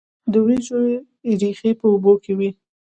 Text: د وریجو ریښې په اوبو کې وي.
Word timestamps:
د 0.31 0.33
وریجو 0.43 0.77
ریښې 1.41 1.71
په 1.79 1.85
اوبو 1.91 2.13
کې 2.23 2.33
وي. 2.37 2.49